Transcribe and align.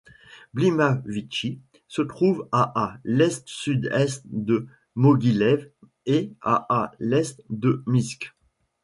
Klimavitchy 0.55 1.59
se 1.87 2.01
trouve 2.01 2.47
à 2.51 2.71
à 2.75 2.97
l'est-sud-est 3.03 4.23
de 4.25 4.65
Moguilev 4.95 5.69
et 6.07 6.33
à 6.41 6.55
à 6.73 6.91
l'est 6.99 7.39
de 7.51 7.83
Minsk. 7.85 8.33